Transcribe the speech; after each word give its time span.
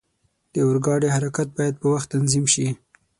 د 0.53 0.55
اورګاډي 0.65 1.09
حرکت 1.15 1.47
باید 1.57 1.75
په 1.81 1.87
وخت 1.93 2.07
تنظیم 2.13 2.45
شي. 2.53 2.67